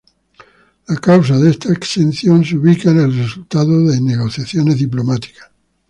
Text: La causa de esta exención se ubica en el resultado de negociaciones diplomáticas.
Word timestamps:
La 0.87 0.95
causa 0.95 1.37
de 1.37 1.51
esta 1.51 1.71
exención 1.71 2.43
se 2.43 2.57
ubica 2.57 2.89
en 2.89 3.01
el 3.01 3.15
resultado 3.15 3.85
de 3.85 4.01
negociaciones 4.01 4.77
diplomáticas. 4.79 5.51